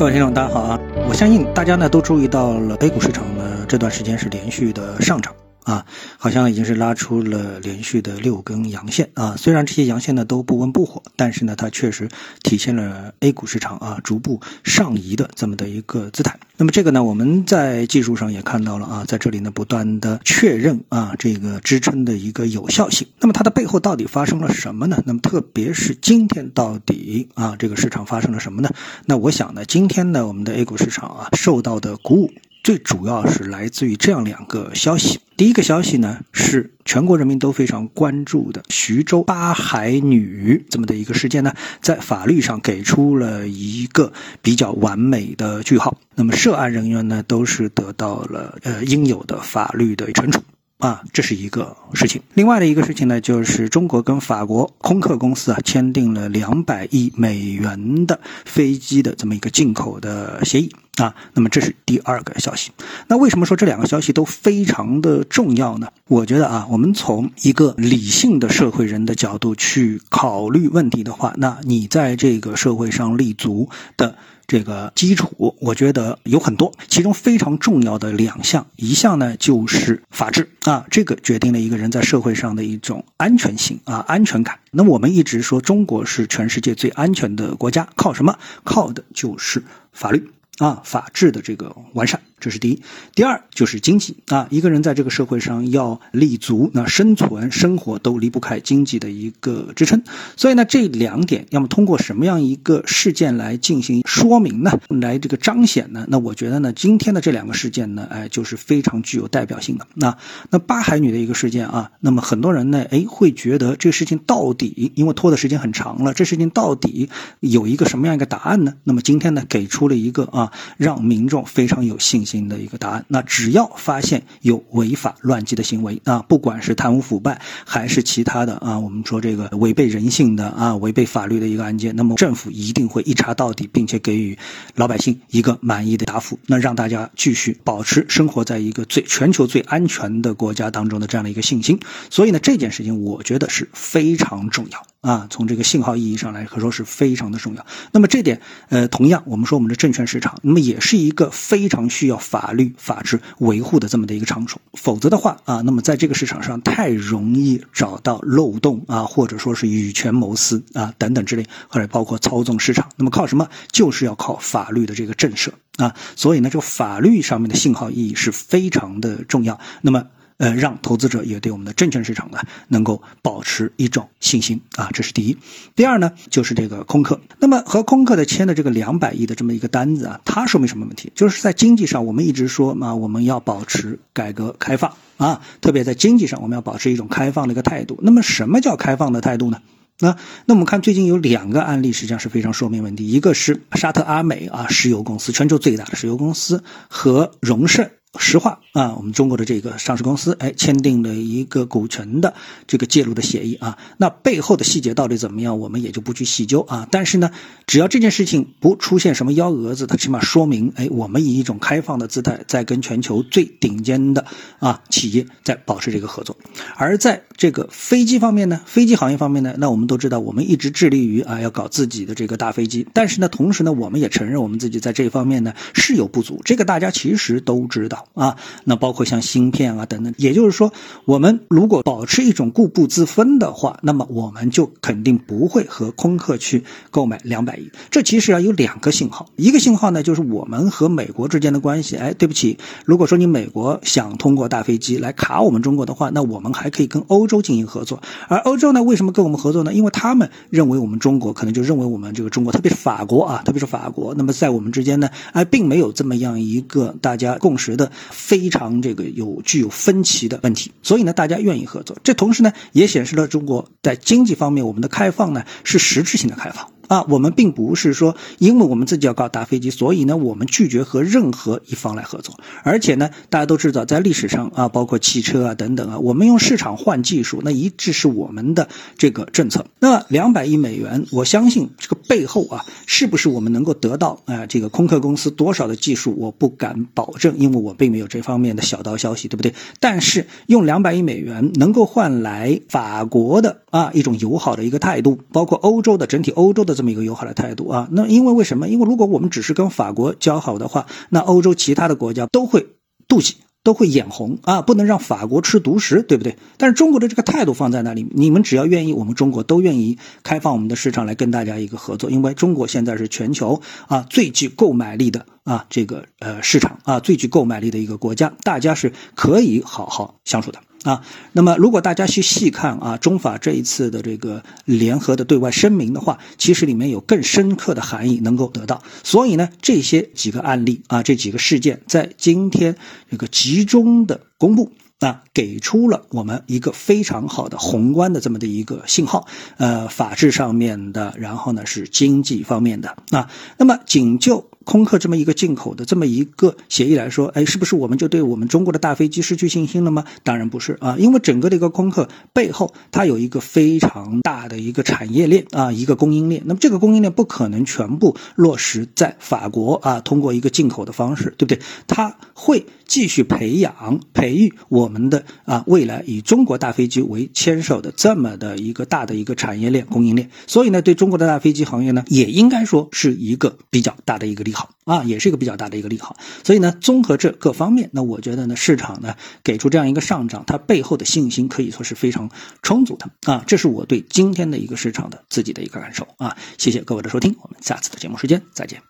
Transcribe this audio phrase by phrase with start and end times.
[0.00, 0.80] 各位听众，大家好啊！
[1.06, 5.30] 我相信大家呢都注意到了，A 股市场呢这段时间是连续的上涨。
[5.70, 5.86] 啊，
[6.18, 9.36] 好像已经是拉出了连续的六根阳线啊。
[9.36, 12.08] 虽然这些阳线呢都不温不火，但是呢，它确实
[12.42, 16.36] 体现了 A 股市场啊逐步上移的这么的一个姿态。
[16.56, 23.06] 那么这个呢，我们在技术上也看到了啊，在这里呢不断的确认啊这个支撑的一个有效性。
[23.20, 25.00] 那么它的背后到底发生了什么呢？
[25.06, 28.70] 那么特别是今天到底啊这个市场发生了什么呢？
[29.06, 32.30] 那我想呢，今天呢我们的 A 股市场啊受到的鼓舞。
[32.62, 35.18] 最主要是来自于这样两个消息。
[35.36, 45.96] 第一个消息呢，是全国人民都非常关注的徐州八海女这么的一个事件呢，在法律上给出了一个比较完美的句号。
[46.14, 50.42] 那么涉案人员呢，都是得到了呃应有的法律的惩处。
[50.80, 52.22] 啊，这是一个事情。
[52.32, 61.14] 另外的一个事情呢，就是中国跟法国空客公司啊签订了两百亿美元的飞机的这么一个进口的协议啊。
[61.34, 62.70] 那么这是第二个消息。
[63.08, 65.88] 那为什么说这两个消息都非常的重要呢？
[66.08, 74.16] 我觉得啊，我们从一个理性的社会人的角度去考虑问题的话，那你在这个社会上立足的。
[74.46, 84.58] 这个基础，我觉得有很多，其中非常重要的两项，一项呢就是法治啊，这个决定了一个人在社会上的一种安全性啊，安全感。
[84.72, 88.36] 那我们一直说中国是全世界最安全的国家，靠什么？
[88.64, 89.62] 靠的就是
[89.92, 90.28] 法律。
[90.60, 92.82] 啊，法治的这个完善，这是第一。
[93.14, 100.02] 第二就是经济啊，一个人在这个社会上要立足，那生存、生活都离不开经济的一个支撑。
[100.36, 104.72] 所以呢，这两点要么通过什么样一个事件来进行说明呢？
[104.88, 106.06] 来这个彰显呢？
[106.08, 109.86] 那我觉得呢，今天的这两个事件呢，哎，就是非常具有代表性的。
[109.94, 110.16] 那
[110.50, 117.08] 那八海女的一个事件啊，那么很多人呢，哎，会觉得这个事情到底，因为拖的时间很长了，这事情到底
[117.40, 118.74] 有一个什么样一个答案呢？
[118.84, 120.52] 那么今天呢，给出了一个啊。
[120.76, 123.04] 让民众非常有信心新的一个答案。
[123.08, 134.38] 那只要发现有违法乱纪的行为啊，不管是贪污腐败还是其他的啊，我们说这个违背人性的啊，违背法律的一个案件，那么政府一定会一查到底，并且给予
[134.76, 141.80] 老百姓一个满意的答复，那让大家继续保持生活在一个最全球最安全的国家当中的这样的一个信心。
[142.10, 144.89] 所以呢，这件事情我觉得是非常重要。
[145.00, 147.64] 啊，从这个信号意义上来可说是非常的重要。
[147.90, 154.60] 那么这点，呃，同样我们说我们的证券市场，那么也是一个非常需要法律法治维护的这么的一个场所。
[154.74, 162.90] 否则的话啊，那么在这个市场上太容易找到漏洞啊，或者说是以权谋私啊等等之类，或者包括操纵市场。
[162.96, 163.48] 那么靠什么？
[163.72, 165.96] 就是要靠法律的这个震慑啊。
[166.14, 169.58] 所以呢，这个法律上面的信号意义是非常的重要。
[169.80, 170.04] 那么。
[170.40, 175.36] 呃，让投资者也对我们的证券市场呢，能够保持一种信心啊，这是第一。
[175.76, 177.20] 第二呢，就是这个空客。
[177.38, 181.12] 那么和空客的签的这个两百亿的这么一个单子啊，它说明什么问题？
[181.14, 187.98] 就是在经济上，我们一直说嘛，我们要保持改革开放啊，特别在经济上，我们要保持一种开放的一个态度。
[188.00, 189.60] 那么什么叫开放的态度呢？
[189.98, 193.06] 那那我们看最近有两个案例，实际上是非常说明问题。
[193.06, 197.90] 一个是沙特阿美啊，石油公司，全球最大的石油公司和荣盛。
[198.18, 202.34] 石化啊，我们中国的这个上市公司，哎，签订了一个股权的
[202.66, 203.78] 这个介入的协议啊。
[203.98, 206.88] 那背后的细节到底怎么样，我们也就不去细究啊。
[206.90, 207.30] 但是呢，
[207.68, 214.26] 只要这件事情不出现什么幺蛾子，它起码说明，哎，我们以一种开放的姿态，在跟全球最顶尖的
[214.58, 216.36] 啊企业在保持这个合作。
[216.76, 222.88] 而在这个飞机方面呢，飞机行业方面呢，那我们都知道，我们一直致力于啊要搞自己的这个大飞机。
[222.92, 227.99] 但是呢，同时呢，我们也承认我们自己在这方面呢是有不足，这个大家其实都知道。
[228.14, 230.72] 啊，那包括像芯片啊等等，也就是说，
[231.04, 237.70] 我们如果保持一种固步自封的话，那么我们就肯定不会和空客去购买两百亿。
[237.90, 241.96] 这其实啊有两个信号，一个信号呢就是我们和美国之间的关系。
[241.96, 248.02] 哎，对不起，如果说你美国想通过大飞机来卡我们中国的话，那我们还可以跟欧洲进行合作。
[248.28, 249.72] 而欧洲呢，为什么跟我们合作呢？
[249.72, 257.89] 因为他们认为我们中国可能就认为我们这个中国，特别是法国啊，特别是法国，那么在我们之间呢，哎，并没有这么样一个大家共识的。
[258.10, 261.96] 非常这个有具有分歧的问题，所以呢，大家愿意合作。
[262.02, 266.70] 这同时呢，也显示了中国在经济方面我们的开放呢是实质性的开放。
[266.90, 272.40] 啊，我们并不是说，因为我们自己要搞大飞机，所以呢，我们拒绝和任何一方来合作。
[272.64, 279.66] 而且呢，大家都知道，在历史上啊，包括汽车啊等等啊，我们用市场换技术，那一直是我们的这个政策。
[279.78, 289.54] 那两百亿美元，我相信这个背后啊，是不是我们能够得到啊，这个空客公司多少的技术，我不敢保证，因为我并没有这方面的小道消息，对不对？
[289.78, 297.88] 但是用两百亿美元能够换来法国的啊一种友好的一个态度，包括欧洲的整体欧洲的这么一个友好的态度啊。
[297.90, 298.68] 那因为为什么？
[298.68, 302.66] 因为如果我们只是跟法国交好的话，那欧洲其他的国家都会
[303.08, 303.36] 妒忌。
[303.62, 306.38] 都会眼红啊，不能让法国吃独食，对不对？
[306.56, 320.58] 但是中国的这个态度放在那里，你们只要愿意，我们中国都愿意开放我们的市场来跟大家一个合作，因为中国现在是全球啊最具购买力的啊这个呃市场啊最具购买力的一个国家，大家是可以好好相处的。
[320.82, 328.82] 啊，那么如果大家去细看啊，中法这一次的这个联合的对外声明的话，其实里面有更深刻的含义能够得到。
[329.02, 332.76] 所以呢，这些几个案例啊，这几个事件在今天
[333.10, 334.72] 这个集中的公布。
[335.00, 339.26] 啊，给出了我们一个非常好的宏观的这么的一个信号，
[339.56, 343.30] 呃，法治上面的，然后呢是经济方面的啊。
[343.56, 350.04] 那么仅就空客这么一个进口的这么一个协议来说，哎，是不是我们就对我们中国的大飞机失去信心了吗？
[350.22, 356.42] 当然不是啊，因为整个的一个空客背后它有一个非常大的一个产业链啊，一个供应链。
[356.44, 361.58] 那么这个供应链不可能全部落实在法国啊，通过一个进口的方式，对不对？
[361.88, 364.90] 它会继续培养、培育我。
[364.90, 376.16] 们的啊，未来以中国大飞机为牵手的这么的一个大的一个产业链供应链，所以呢，对中国的大飞机行业呢，也应该说是一个比较大的一个利好啊，也是一个比较大的一个利好。
[376.44, 379.14] 所以呢，综合这各方面，那我觉得呢，市场呢
[379.44, 382.30] 给出这样一个上涨，它背后的信心可以说是非常
[382.62, 383.44] 充足的啊。
[383.46, 386.36] 这是我对今天的一个市场的自己的一个感受啊。
[386.58, 388.89] 谢谢各位的收听，我们下次的节目时间再见。